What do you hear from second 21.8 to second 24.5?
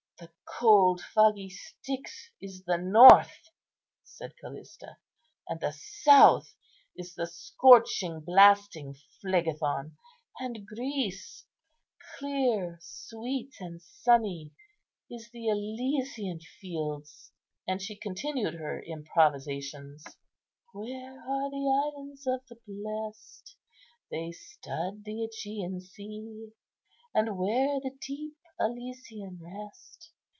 islands of the blest? They